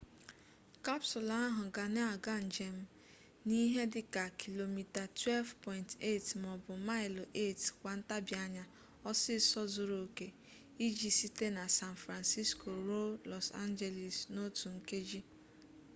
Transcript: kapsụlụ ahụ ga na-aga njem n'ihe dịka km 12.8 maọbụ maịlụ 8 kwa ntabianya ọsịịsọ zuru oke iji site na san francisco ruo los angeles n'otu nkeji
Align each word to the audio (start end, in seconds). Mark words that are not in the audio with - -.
kapsụlụ 0.85 1.33
ahụ 1.45 1.63
ga 1.75 1.85
na-aga 1.95 2.35
njem 2.47 2.75
n'ihe 3.47 3.83
dịka 3.93 4.23
km 4.41 4.75
12.8 5.27 6.43
maọbụ 6.43 6.73
maịlụ 6.87 7.23
8 7.45 7.75
kwa 7.79 7.91
ntabianya 7.99 8.63
ọsịịsọ 9.09 9.61
zuru 9.73 9.97
oke 10.05 10.27
iji 10.85 11.09
site 11.19 11.47
na 11.57 11.63
san 11.77 11.95
francisco 12.03 12.67
ruo 12.85 13.05
los 13.31 13.47
angeles 13.63 14.15
n'otu 14.33 14.67
nkeji 14.75 15.19